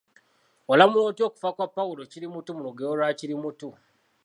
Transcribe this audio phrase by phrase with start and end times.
[0.71, 3.69] Olamula otya okufa kwa Pawulo Kirimuttu mu lugero lwa Kirimuttu?